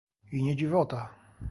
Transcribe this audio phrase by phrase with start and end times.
[0.33, 1.09] "I nie dziwota!"